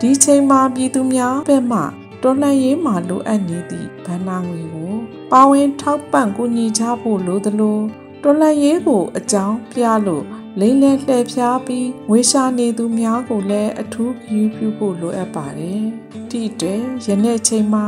[0.00, 1.80] ဒီချိန်မှာပြည်သူများဘက်မှ
[2.22, 4.94] တော်လှန်ရေးမှာလိုအပ်နေသည့်ဗန္နာငွေကို
[5.32, 7.78] ပါဝင်ထောက်ပံ့ကူညီကြဖို့လိုသလို
[8.22, 10.24] တော်လှန်ရေးကိုအကြောင်းပြလို့
[10.60, 15.82] လိမ့်လဲလှည့်ဖျားပြီးငွေရှာနေသူများကိုလည်းအထူးဂရုပြုဖို့လိုအပ်ပါတယ်။
[16.30, 17.84] ဒီအတွက်ယနေ့ချိန်မှာ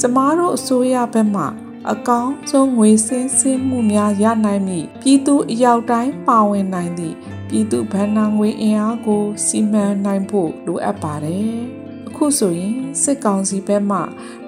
[0.00, 1.44] ကျမတို့အစိုးရဘက်မှ
[1.92, 7.16] အကောင်းဆုံးငွေစင်းစင်းမှုများရနိုင်မည်ပြည်သူအရောက်တိုင်းပါဝင်နိုင်သည့်
[7.48, 11.81] ပြည်သူဗန္နာငွေအင်အားကိုစီမံနိုင်ဖို့လိုအပ်ပါတယ်။အ
[12.22, 13.98] ခုဆိုရင်စစ်ကောင်စီဘက်မှ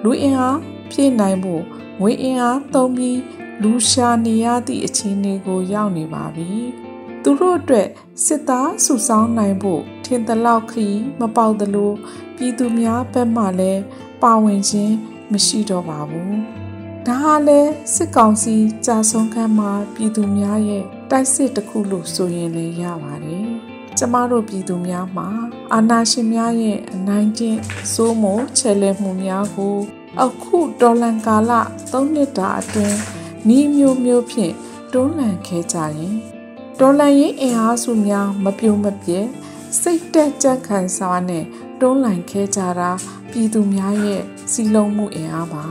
[0.03, 0.59] လူအင်အား
[0.91, 1.63] ဖြည့်နိုင်ဖို့
[2.01, 3.21] ငွေအင်အားသုံးပြီး
[3.63, 6.51] လူရှာနေရသည့်အခြေအနေကိုရောက်နေပါပြီ။
[7.23, 7.89] သူတို့အတွက်
[8.25, 11.93] စစ်သားစုဆောင်းနိုင်ဖို့ထင်သလောက်ခီးမပေါက်သလို
[12.37, 13.83] ပြည်သူများဘက်မှလည်း
[14.23, 14.95] ပါဝင်ခြင်း
[15.33, 16.33] မရှိတော့ပါဘူး။
[17.07, 18.57] ဒါဟာလည်းစစ်ကောင်စီ
[18.87, 23.49] ကြာဆုံးခန်းမှာပြည်သူများရဲ့တိုက်စစ်တစ်ခုလို့ဆိုရင်လည်းရပါတယ်။
[23.99, 25.29] ကျမတို့ပြည်သူများမှာ
[25.75, 27.61] အာဏာရှင်များရဲ့အနိုင်ကျင့်
[27.93, 29.77] စိုးမိုးချဲလဲမှုများကို
[30.23, 31.53] အခုဒေါ်လန်ကာလ
[31.91, 32.99] 3နှစ်တာအတွင်း
[33.49, 34.55] နီးမျိုးမျိုးဖြင့်
[34.93, 36.17] တွန်းလှန်ခဲ့ကြရင်
[36.79, 39.21] ဒေါ်လန်ရေးအင်အားစုများမပြုံမပြဲ
[39.81, 41.45] စိတ်တက်ကြက်ခံစားနဲ့
[41.81, 42.91] တွန်းလှန်ခဲ့ကြတာ
[43.31, 45.65] ပြည်သူများရဲ့စီလုံးမှုအင်အားပါ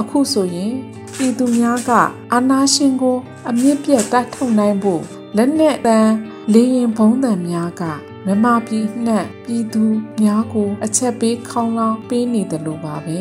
[0.00, 0.72] အခုဆိုရင်
[1.16, 1.90] ပြည်သူများက
[2.32, 3.16] အာဏာရှင်ကို
[3.48, 5.02] အမြင့်ပြတ်တိုက်ထုတ်နိုင်ဖို့
[5.36, 6.12] လက်နက်တန်း
[6.52, 7.82] လေရင်ဘုံးတံများက
[8.26, 9.84] မမပြည်နှက်ပြည်သူ
[10.22, 13.20] များကိုအချက်ပေးခေါင်းလောင်းပေးနေတယ်လို့ပါပဲ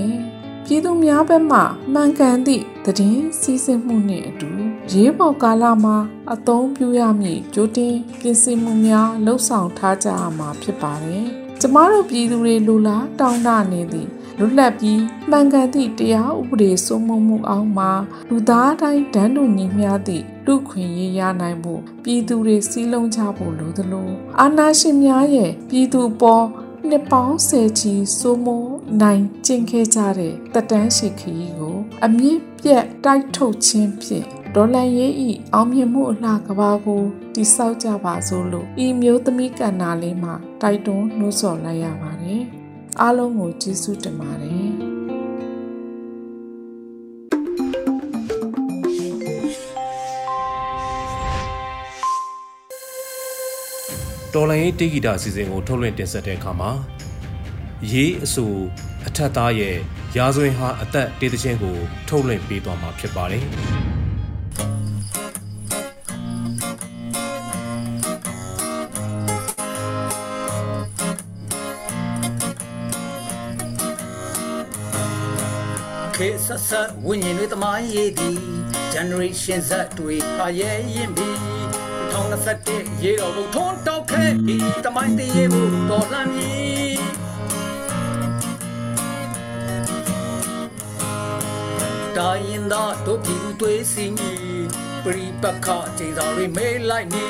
[0.65, 1.59] ပြည်သူများဘက်မှ
[1.93, 4.51] မှန်ကန်သည့်သတင်းစီးဆင်းမှုနှင့်အတူ
[4.91, 5.97] ရေးပေါ်ကာလမှာ
[6.33, 11.25] အသုံးပြုရမည့်ကြိုတင်ပြင်ဆင်မှုများလှုပ်ဆောင်ထားကြရမှာဖြစ်ပါတယ်။
[11.61, 17.91] ကျမတို့ပြည်သူတွေလူလားတောင်းတနေသည် လွတ်လပ်ပြီးမှန်ကန်သည့်တရားဥပဒေစိုးမိုးမှုအောက်မှာ
[18.29, 26.45] လူသားတိုင်းတန်းတူညီမျှသည့်လူခွင့်ရေးရနိုင်ဖို့ပြည်သူတွေစည်းလုံးကြဖို့လိုသလိုအာဏာရှင်များရဲ့ပြည်သူပေါ်
[26.89, 37.03] နှစ်ပေါင်းဆယ်ချီစိုးမိုးနိုင်ကျင့်ခဲ့ကြတဲ့တက်တန်းရှိခရီးကို အမြင့်ပြတ်တိုက်ထုတ်ခြင်းဖြင့်ဒေါ်လန်ရေးဤအောင်မြင်မှုအလှကဘာကို
[37.35, 42.43] တိဆောက်ကြပါစို့လို့ဤမျိုးသမီးကဏ္ဍလေးမှာတိုက်တွန်းနှိုးဆော်လိုက်ရပါတယ်။
[43.01, 44.69] အားလုံးကိုကျေးဇူးတင်ပါတယ်။
[54.33, 56.71] တော်လိုင်းရေးတေဂီတာအစီအစဉ်ကိုထုတ်လွှင့်တင်ဆက်တဲ့အခါမှာ
[57.91, 58.51] ရေးအဆို
[59.07, 59.75] အထက်သားရဲ့
[60.17, 61.75] ရာဇဝင်ဟာအသက်တေးသချင်းကို
[62.09, 63.43] ထုတ်လွှင့်ပေးသွားမှာဖြစ်ပါတယ်။
[76.55, 78.37] ဆက်ဆက်ဝိညာဉ်တွေတမိုင်းရေးသည်
[78.93, 81.35] generation Z တွေအရဲ့ရင်ပြီး
[82.13, 86.99] 2021ရေတော်ဘုံထွန်းတောက်ခဲ့ဒီတမိုင်းတရေဘုံတော်လှန်မည်
[92.17, 94.65] တိုင်းသာတို့ပြည်သူတွေစင်ကြီး
[95.03, 97.27] ပရိပခချိန်စာတွေမေးလိုက်နေ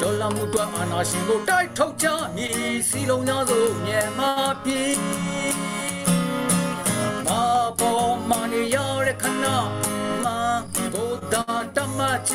[0.00, 4.30] ဒေါ်လာမှုတွက်အာနာရှင်ကိုတိုက်ထုတ်ကြမည်စီလုံးများစုမြန်မာ
[4.64, 5.29] ပြည်
[7.90, 8.76] မာပေါ်မနီရ
[9.06, 9.44] တဲ့ခဏ
[10.24, 10.38] မာ
[10.92, 11.34] ဘုဒ္ဓ
[11.76, 12.34] တမချ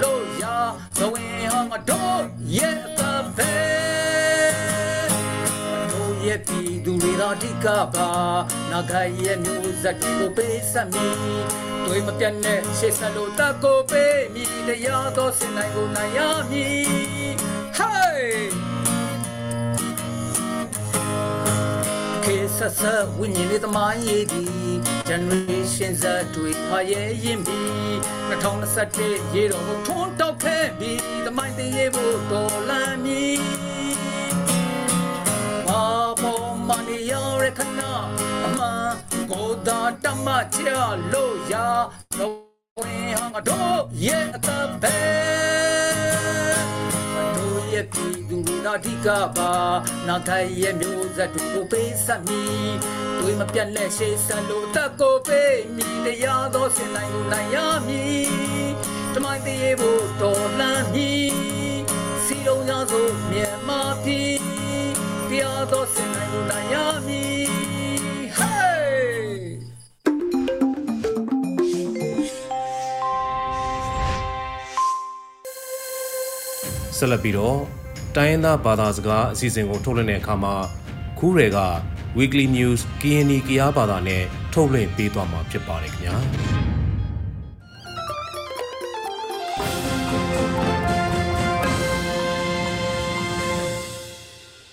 [0.00, 0.56] လို့ရာ
[0.98, 2.20] ဇဝင်ဟာငါတို့
[2.56, 3.02] ရဲ့အ
[3.36, 3.54] ပဲ
[6.26, 8.10] ရဲ့ပြည်သူတွေသာအဓိကပါ
[8.70, 11.16] နာဂရဲ့မျိုးဆက်တွေကိုပေးဆက်မည်
[11.84, 17.32] တွေမပြတ်နဲ့ရှေ့ဆက်လို့တကိုပေးမည်တရားသောစင်နိုင်ကိုနိုင်ရမည်
[17.78, 18.22] Hey
[22.58, 22.82] ခေဆဆ
[23.18, 24.74] ဝိညာဉ်လေးသမိုင်းရေးသည်
[25.08, 27.92] generation Z တွေဖာရဲ့ရင်ပြီး
[28.30, 33.40] 2021ရေတော်ကိုထွန်းတောက်ခဲ့ပြီးသမိုင်းတရေဖို့တော်လမ်းမည်
[35.66, 35.84] မာ
[36.22, 37.80] ပေါ်မနီရရခဏ
[38.44, 38.60] အမ
[39.30, 40.68] ကိုဒါတမချ
[41.12, 41.66] လို့ရာ
[42.18, 42.36] တော့
[42.78, 44.48] ဝင်ဟငါတို့ရဲ့အတ
[44.82, 44.96] ပဲ
[46.52, 46.75] တို့
[47.76, 49.52] ရဲ့ပြည်သူတွေအဓိကပါ
[50.08, 52.42] နာခိုင်ရဲ့မျိုးဆက်တွေကိုပေးဆက်မီ
[53.18, 58.70] တွေမပြတ်လက်ရှိဆန်လို့တက်ကိုပေးမီတရားသောစင်နိုင်ကိုနိုင်ရမည်
[59.14, 61.30] တမိုင်းတရေဖို့တော်လန်းမည်
[62.24, 64.36] စီလုံးများဆိုမြန်မာပြည်
[65.28, 66.74] တရားသောစင်နိုင်ကိုနိုင်ရ
[67.06, 67.35] မည်
[77.06, 77.58] ဆက်လက်ပြီးတော့
[78.16, 80.54] တိုင်းရင်းသားဘာသာစကားအစီအစဉ်ကိုထုတ်လွှင့်တဲ့အခါမှာ
[81.18, 81.58] ခူးရဲက
[82.18, 86.16] Weekly News KNY ကရားဘာသာနဲ့ထုတ်လွှင့်ပေးသွားမှာဖြစ်ပါတယ်ခင်ဗျာ။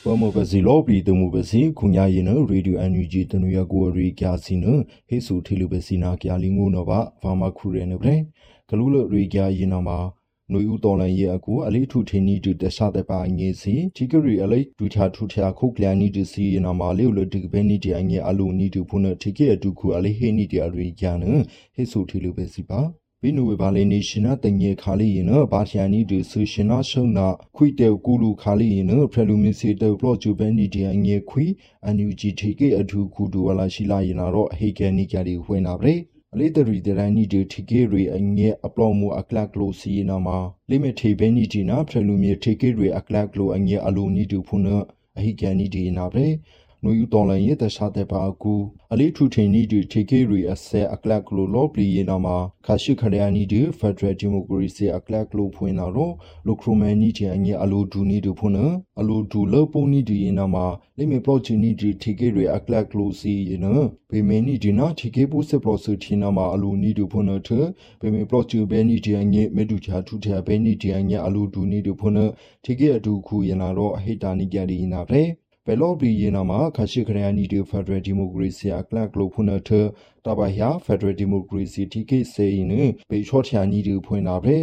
[0.03, 4.65] ဘမဘစီလောပရီတမှုဘစီခုညာရင်နရေဒီယိုအန်ယူဂျီတနရကိုရီကျစီန
[5.07, 8.15] ဟေဆူထေလူဘစီနာကျလီငိုနဘာဖာမခူရဲနဗလေ
[8.67, 9.99] ဂလူလရီကျရင်နမှာ
[10.51, 21.23] နွေဦးတော်လန်ရဲ့အကူအလေးထုထင်းနီတူတခြားတဲ့ပါငေစီတီကရီအလေးဒူချာထူချာခုတ်လန်နီတစီရင်နမှာလေလဒီကဘဲနီတီအငေအလူနီတူဖုန်တီကေအတူခုအလေးဟေနီတီအရီကျန
[21.75, 22.81] ဟေဆူထေလူဘစီပါ
[23.21, 31.45] ဘီနူဝေဘာလေနေရှင်နာတငေခါလီရင်နဘာချာနီဒူဆူရှင်နာရှုံနာခွိတေကူလူခါလီရင်နဖရလူမီစီတေပလော့ဂျူဘန်နီဒီအငေခွိ
[31.85, 35.95] အန်ယူဂျီထေကေအထူခုဒူဝလာရှိလာရင်တော့ဟေကဲနီကြရီဝဲနာဗရေ
[36.35, 40.37] အလေးတရီတရန်နီဒီထေကေရီအငေအပလော့မူအကလကလိုစီနာမှာ
[40.69, 44.67] လိမထေဘဲနီဒီနာဖရလူမီထေကေရီအကလကလိုအငေအလိုနီဒူဖုန
[45.17, 46.29] အဟိကဲနီဒီနာဗရေ
[46.85, 48.53] နွေယူတော်လည်းရတဲ့ရှာတဲ့ပါအကူ
[48.93, 56.13] အလေးထူထင်နီဒီထေကေရီအစဲအကလကလိုလောပလီရင်နာမှာခါရှိခရယာနီဒီဖက်ဒရယ်ဒီမိုကရေစီအကလကလိုဖွင့်လာတော့
[56.45, 58.59] လိုခရိုမန်နီတီအငယ်အလိုဒူနီဒူဖွင့်န
[58.99, 60.65] အလိုဒူလောပုံနီဒီရင်နာမှာ
[60.97, 63.65] လိမေပလော့ချီနီဒီထေကေရီအကလကလိုစီရင်န
[64.09, 67.49] ဘေမနီဒီနာထေကေပူစပလော့ဆူတီနာမှာအလိုနီဒူဖွင့်နထ
[68.01, 72.19] ဘေမေပလော့ချီဘဲနီဒီအငယ်မေဒူချာထူတဲ့ဘဲနီဒီအငယ်အလိုဒူနီဒူဖွင့်န
[72.63, 75.23] ထေကေအဒူခုရင်လာတော့အဟိတာနီကြရီနာပဲ
[75.67, 79.69] ဘယ်လော့ဘီယေနာမှာခရှိခရယာနီတီဖက်ဒရယ်ဒီမိုကရေစီအကလကလိုဖုန်ထ
[80.25, 82.69] တဘယာဖက်ဒရယ်ဒီမိုကရေစီတီကေစေရင်
[83.09, 84.57] ဘေချော့ချာနီတီဖွင့်လာပဲ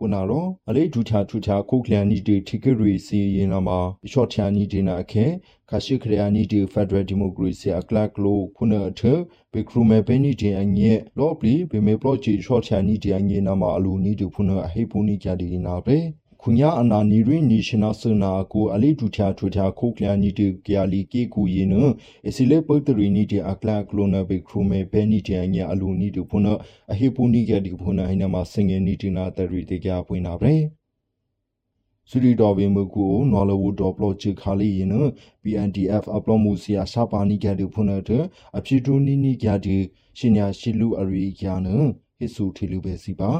[0.00, 3.78] ဝနာတော့အလေးဒူချာထူချာခုတ်ကလန်နီတီတီကေရီစီရင်နာမှာ
[4.10, 5.26] ချော့ချာနီတီနာခဲ
[5.70, 9.02] ခရှိခရယာနီတီဖက်ဒရယ်ဒီမိုကရေစီအကလကလိုဖုန်ထ
[9.52, 15.98] ဘေခရူမဲဘဲနီတီအငဲလော့ဘီဘေမေပလော့ချီချော့ချာနီတီအငဲနာမှာအလူနီတီဖုန်အဟေပူနီကြဒီနာပဲ
[16.48, 21.74] ခုညာအနာနီရီနီရှင်နာစနာကိုအလေးဒူချာထူချာခိုကလန်နီတီကယာလီကေကူယေန
[22.28, 26.46] အစီလေပတ်တရီနီတီအကလာကလိုနာဘေခရူမေဘဲနီတီအညာအလူနီတူဖုန
[26.92, 30.56] အဟေပူနီကဒီဖုနဟိနမစငယ်နီတီနာတရီတေကြပွင့်နာဗရေ
[32.10, 34.94] စူရီတော်ဘီမကူနော်လဝူဒေါပလော့ချခါလီယန
[35.42, 38.24] PNDF အပလော့မှုစီယာစာပါနီကဒီဖုနတဲ့
[38.58, 39.76] အဖြစ်တူနီနီကြဒီ
[40.18, 41.66] ရှင်ညာရှိလူအရီကျန
[42.18, 43.32] ဟစ်ဆူထီလူပဲစီပါ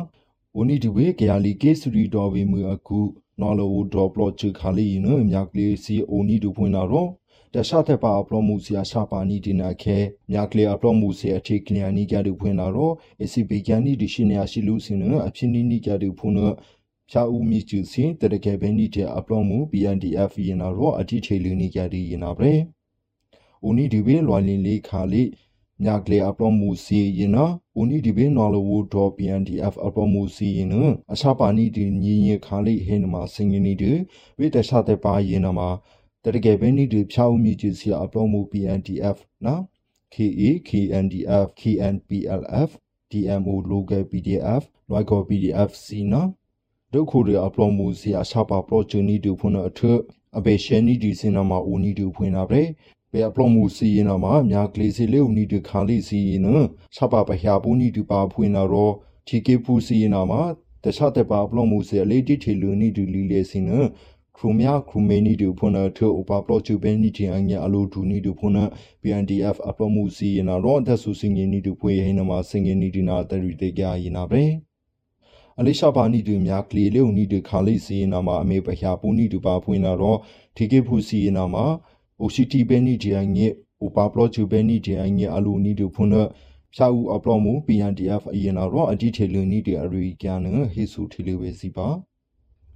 [0.59, 3.01] ဝနီဒီဝေကယာလီကေစရီတော်ဝေမူအခု
[3.41, 7.09] နော်လဝဒေါပလော့ချခါလီနမြကလေးစီအိုနီဒူဖွင့်လာတော့
[7.55, 9.99] တခြားတဲ့ပါအပလော့မှုစီယာရှာပါနီဒီနာခဲ
[10.31, 16.55] မြကလေးအပလော့မှုစီအထိကလျာနီကြတူဖွင့်လာတော့အစီဘေကန်နီဒီရှင်ယာရှိလူစင်နအဖြစ်နီနီကြတူဖွင့်တော့
[17.11, 22.53] ဖြာဦးမီကျူစင်တရကေဘဲနီတဲ့အပလော့မှု BNDF ရင်လာတော့အထိချေလူနီကြတူရင်နာပဲ
[23.63, 25.29] အိုနီဒီဝေလွိုင်လင်းလေးခါလေး
[25.83, 27.47] မြကလေးအပလော့မှုစီရင်နာ
[27.79, 30.69] ဦးနီဒီဘေနော်လဝူဒေါ် PNDF အပမှုစီရင်
[31.13, 33.93] အချပါနီဒီညီညခါလေးဟဲနမှာစင်ငနီဒီ
[34.39, 35.69] ဝိတခြားတဲ့ပါရင်နမှာ
[36.25, 39.63] တတကယ်ပဲနီဒီဖြာဦးမြကြီးစီအပမှု PNDF နော်
[40.15, 42.71] KA KNDF KNPLF
[43.11, 44.63] DMO local PDF
[44.93, 46.23] local PDF စီနာ
[46.93, 49.81] ဒုခုရအပလောမှုစီအရှာပါပရောဂျနီဒူဖုန်အထ
[50.39, 52.63] အဘေရှနီဒီစင်နာမဦးနီဒူဖွင့်နာပဲ
[53.17, 56.47] ဘေအပလောမှုစီနာမမြာကလေးစီလေဦးနီဒူခါလီစီန
[56.95, 58.91] ရှာပါပဟျာပူနီဒူပါဖွင့်နာရော
[59.27, 60.33] ချီကေဖူစီနာမ
[60.83, 63.71] တခြားတဲ့ပါပလောမှုစီအလေးတိထေလူနီဒူလီလေစီန
[64.37, 68.55] ခရူမယာခရူမေနီဒူဖုန်အထဥပပလောချူဘဲနီတီအညာအလိုဒူနီဒူဖုန်
[69.03, 74.43] PNDF အပလောမှုစီနာရောဒဆူစင်ငီနီဒူဖွင့်ဟိနမစင်ငီနီဒီနာတရီတေကြရင်နာပဲ
[75.59, 80.19] အလေးရှာပါနီတူများကလီလေုန်နီတူခါလိစီနာမှာအမေပဟျာပူနီတူပါဖွင့်လာတော့
[80.57, 81.96] ထေကေဖူစီနာမှာအိုစီတီဘဲနီဒီ
[83.21, 83.53] အငဲ့
[83.85, 86.29] ဥပါပလောချူဘဲနီဒီအငဲ့အလူနီတူဖွင့်တော့
[86.75, 91.89] ဖြာဦးအပလောမှု PNDF အရင်တော့အတိထေလူနီတူအရီကန်နဟေဆူထီလေဝေစီပါ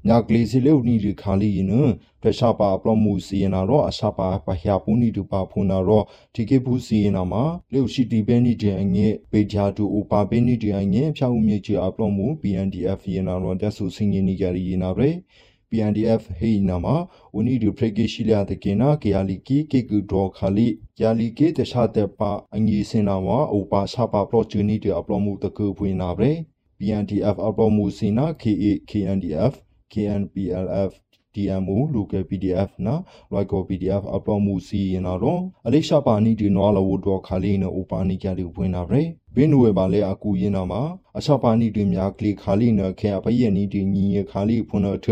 [0.07, 1.72] ညာကလေးစီလေဦးနီဒီခါလီန
[2.20, 15.09] ပရရှာပါပလမှုစီနာတော့အရှာပါပဟျာပူနီတူပါဖုနာတော့ဒီကေဘူးစီနာမှာလေရှိတီဘဲနီတဲ့အငဲ့ပေဂျာတူဥပါဘဲနီတဲ့အငဲ့ဖြောက်မြေချအပလမှု PNDF ရနာတော့တက်ဆူစင်ငင်းနီကြရီနာပဲ
[15.70, 16.96] PNDF ဟေနာမှာ
[17.37, 20.68] ဦးနီဒူဖရကေရှိလျာတကေနာကေယာလီကီကေကူဒေါ်ခါလီ
[21.00, 26.30] ယာလီကေတခြားတဲ့ပါအငီစင်နာမှာဥပါရှာပါပလော့ချူနီတဲ့အပလမှုတကူဖွင့်နာပဲ
[26.78, 29.54] PNDF အပလမှုစင်နာ KA KNDF
[29.92, 30.92] KNPLF
[31.35, 32.94] DMO local PDF na
[33.30, 39.00] local PDF အပေါ်မူစီရင်တော့အလေးရှာပါနီဒီနော်လဝတော့ခါလေးနဲ့ဥပါနီကြတယ်ဝင်လာပဲ
[39.35, 40.83] ဘင်းဝဲပါလေအကူရင်နာမှာ
[41.18, 45.09] အရှာပါနီဒီများကလေးခါလေးနဲ့ခဲအပယနီဒီညီရခါလေးဖွန်းတော့ထ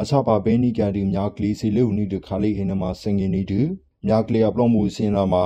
[0.00, 3.60] အရှာပါဘင်းနီကြတယ်များကလေးစီလေဦးနီဒီခါလေးဟင်းမှာစင်ငင်းနီဒီ
[4.06, 5.44] များကလေးအပလော့မူစင်လာမှာ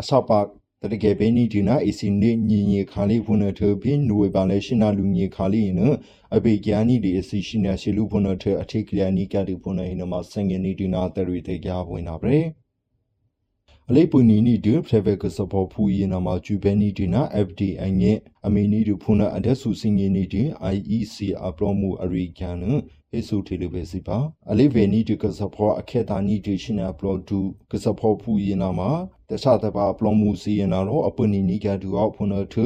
[0.00, 0.40] အရှာပါ
[0.82, 5.80] တတကယ်ပဲနီဒီနာအစီနေညီညီခါလေးဖုန်ထဘင်းနွေပါလဲရှင်နာလူညီခါလေးန
[6.34, 12.36] အဘေကျန်နီဒီအစီရှင်နာရှီလူဖုန်ထအထိကလနီကတူဖုန်ဟိနမဆငင်နီဒီနာတရီတေကြဝင်နာပဲ
[13.88, 20.42] အလေးပွနီနီဒီဖရဗက်ကစပေါ်ဖူရင်နာမှာဂျူဘဲနီဒီနာ FDI ရဲ့အမီနီဒီဖုန်အဒက်ဆူစင်ငင်နီဒီ
[20.74, 22.97] IEC အပရမှုအရိကန်နဟေ
[23.28, 24.18] ဆူထေလပဲစီပါ
[24.50, 27.40] အလေးဗေနီဒီကစပေါ်အခေတာနီဒီရှင်အပလော့ဒူ
[27.72, 28.90] ကစပေါ်ဖူရင်နာမှာ
[29.30, 32.56] တခြားတပါပလောမှုစီရင်တော့အပနီနီကတူအောင်ဖုန်ထ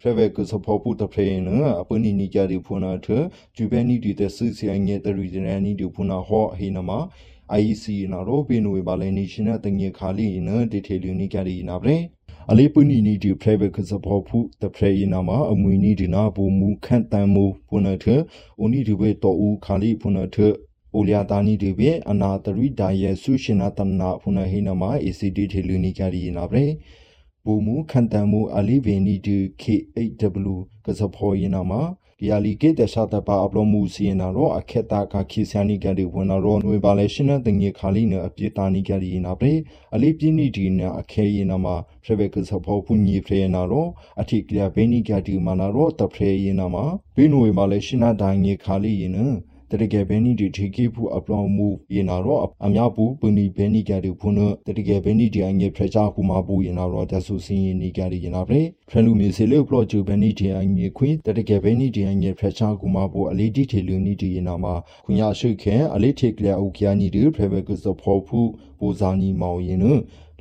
[0.00, 1.48] ဖရဗက်ကစပေါ်ပူတဖရေန
[1.80, 3.08] အပနီနီကတူဖုန်ထ
[3.56, 6.90] ဂျူဘဲနီဒီတဆူစီအငဲတရီဒရနီဒီဖုန်ဟောဟိနမ
[7.60, 11.96] IEC နာတော့ပင်ဝေပါလဲ national တငေခါလီနဒီထေလူနီကရီနာဗရေ
[12.50, 18.06] အလေးပနီနီဒီ private ကစပေါ်ဖူတဖရေနာမှာအမွေနီဒီနာဘူမူခန့်တန်မူဖုန်ထ
[18.60, 20.36] အိုနီဒီဝေတော်ဦးခါလီဖုန်ထ
[20.94, 26.64] အိုလျာတာနီတွေပဲအနာတရိဒါရဲ့ဆုရှင်နာတမနာဖုနာဟိနမ ACD ထေလူနီကြရီနာပဲ
[27.44, 35.06] ဘူမူခန်တန်မူအလီဗေနီဒီ K8W ကစဖော်ရင်နာမှာဒီယာလီကေတရှာတပါအပလောမှုစီရင်နာတော့အခက်တာကခိဆယာနီက Yali ke de sha ta ba ablo mu si na ro akhet ta
[35.06, 37.58] ka khi sian ni ga de wen na ro nwe ba le shin na teng
[37.60, 41.02] ye khali na apye ta ni ga ri na bre ali pyi ni di na
[41.02, 44.70] akhe ye na ma rebe ke sa pho pu ni phe na ro athi kya
[44.74, 46.84] be ni ga di ma na ro ta phe ye na ma
[47.16, 54.34] be nwe ba le shin na da ye khali ye na တရကယ်ဘဲနီဒီထေကေဖူအပလောမှုရင်နာတော့အများပူပနီဘဲနီကတူဖုန်
[54.66, 68.40] တရကယ်ဘဲနီဒီအငယ်ဖရချာခုမပူရင်နာတော့တဆူစင်းရင်နီကရီရင်နာပဲဖရလူမီစီလေပလော့ချူဘဲနီဒီအငယ်ခွင်းတရကယ်ဘဲနီဒီအငယ်ဖရချာခုမပူအလေးဒီထေလူနီဒီရင်နာမှာခွန်ရရှိခဲအလေးထေကလအုတ်ကျာနီဒီဖရဘကစဖောဖူ
[68.78, 69.84] ပူဇာနီမောင်ရင်န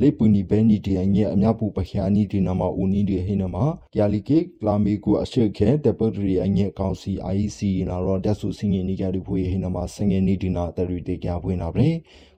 [0.02, 3.56] လေပူနီဘဲနီဒီအငဲအများပူပခ ्या နီဒီနမဦးနီဒီဟိနမ
[3.98, 7.60] ယာလီကေကလာမီကူအရှိခဲတပဒရီအငဲကောင်စီ IEC
[7.90, 11.88] နာရောတက်ဆူစင်းငင်းနီကြတူဖွေဟိနမစငယ်နီဒီနာတရီတေကြဖွေနာပဲ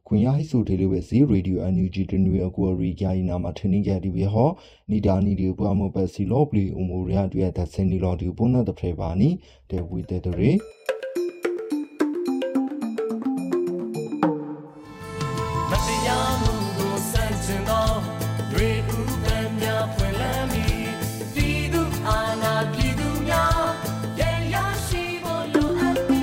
[0.08, 4.49] ခွန်ရဟိဆိုတေလိုပဲဇီရေဒီယိုအန်ယူဂျီတနွေအကူရီကြိုင်နာမှာထင်းနေကြဒီပဲဟော
[4.91, 9.30] နီဒါနီဒီပွားမပစီလောပလီအမိုရီယာတွေ့တဲ့စင်နီလောဒီပုနတ်တဖရေပါနီ
[9.69, 10.52] တေဝီတေတရီ